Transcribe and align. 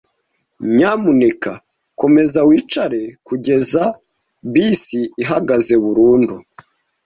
Nyamuneka 0.75 1.51
komeza 1.99 2.39
wicare 2.49 3.01
kugeza 3.27 3.83
bisi 4.51 5.01
ihagaze 5.23 5.73
burundu. 5.83 6.35